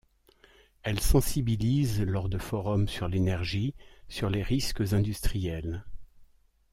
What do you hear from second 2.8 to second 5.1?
sur l'énergie, sur les risques